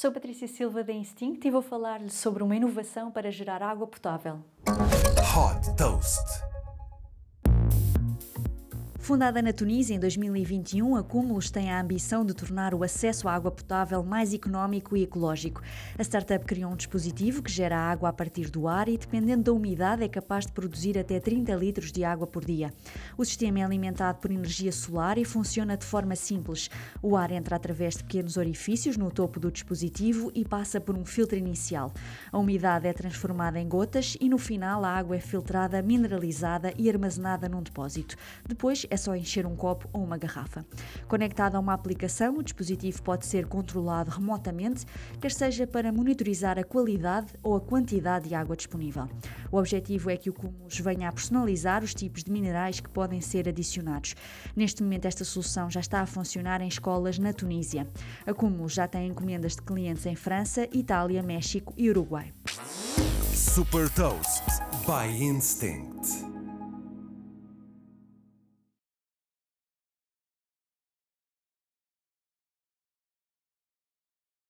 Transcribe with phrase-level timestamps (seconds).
[0.00, 4.38] Sou Patrícia Silva da Instinct e vou falar-lhe sobre uma inovação para gerar água potável.
[4.64, 6.47] Hot Toast.
[9.08, 13.32] Fundada na Tunísia em 2021, a Cúmulos tem a ambição de tornar o acesso à
[13.32, 15.62] água potável mais económico e ecológico.
[15.98, 19.52] A startup criou um dispositivo que gera água a partir do ar e, dependendo da
[19.54, 22.70] umidade, é capaz de produzir até 30 litros de água por dia.
[23.16, 26.68] O sistema é alimentado por energia solar e funciona de forma simples.
[27.00, 31.06] O ar entra através de pequenos orifícios no topo do dispositivo e passa por um
[31.06, 31.94] filtro inicial.
[32.30, 36.90] A umidade é transformada em gotas e, no final, a água é filtrada, mineralizada e
[36.90, 38.14] armazenada num depósito.
[38.46, 40.66] Depois é só encher um copo ou uma garrafa.
[41.06, 44.84] Conectado a uma aplicação, o dispositivo pode ser controlado remotamente,
[45.20, 49.08] quer seja para monitorizar a qualidade ou a quantidade de água disponível.
[49.50, 53.20] O objetivo é que o Cumulus venha a personalizar os tipos de minerais que podem
[53.20, 54.14] ser adicionados.
[54.54, 57.86] Neste momento, esta solução já está a funcionar em escolas na Tunísia.
[58.26, 62.32] A Cumulus já tem encomendas de clientes em França, Itália, México e Uruguai.
[63.32, 64.42] Super Toast
[64.86, 66.27] by Instinct.